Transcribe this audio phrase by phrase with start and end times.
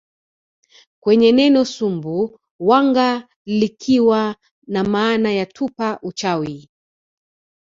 [1.03, 4.35] kwenye neno Sumbu wanga likiwa
[4.67, 6.69] na maana ya tupa uchawi